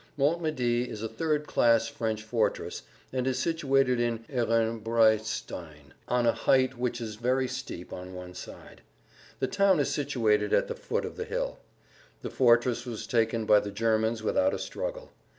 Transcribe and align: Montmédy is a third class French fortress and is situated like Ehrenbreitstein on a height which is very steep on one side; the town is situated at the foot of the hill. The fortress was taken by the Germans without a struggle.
Montmédy 0.17 0.87
is 0.87 1.03
a 1.03 1.07
third 1.07 1.45
class 1.45 1.87
French 1.87 2.23
fortress 2.23 2.81
and 3.13 3.27
is 3.27 3.37
situated 3.37 3.99
like 3.99 4.27
Ehrenbreitstein 4.29 5.93
on 6.07 6.25
a 6.25 6.31
height 6.31 6.75
which 6.75 6.99
is 6.99 7.17
very 7.17 7.47
steep 7.47 7.93
on 7.93 8.15
one 8.15 8.33
side; 8.33 8.81
the 9.37 9.45
town 9.45 9.79
is 9.79 9.89
situated 9.93 10.53
at 10.53 10.67
the 10.67 10.73
foot 10.73 11.05
of 11.05 11.17
the 11.17 11.25
hill. 11.25 11.59
The 12.23 12.31
fortress 12.31 12.83
was 12.83 13.05
taken 13.05 13.45
by 13.45 13.59
the 13.59 13.69
Germans 13.69 14.23
without 14.23 14.55
a 14.55 14.57
struggle. 14.57 15.11